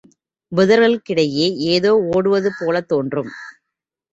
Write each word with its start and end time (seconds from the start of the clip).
புதர்களுக்கிடையே 0.51 1.45
ஏதோ 1.73 1.91
ஒடுவது 2.15 2.51
போலத் 2.59 2.89
தோன்றும். 2.89 3.31